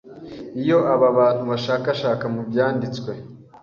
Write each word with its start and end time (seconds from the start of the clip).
Iyo 0.61 0.77
aba 0.93 1.07
bantu 1.17 1.41
bashakashaka 1.51 2.25
mu 2.33 2.41
Byanditswe 2.49 3.11